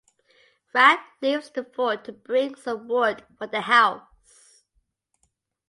[0.73, 4.63] Raj leaves the fort to bring some wood for their house.